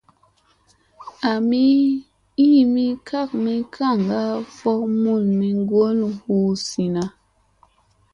Ami 1.31 1.63
iimi 2.47 2.85
kaami 3.07 3.55
bakŋga 3.73 4.21
vok 4.57 4.81
mulmi 5.01 5.47
ŋgolla 5.61 6.07
hu 6.21 6.35
zinna. 6.65 7.03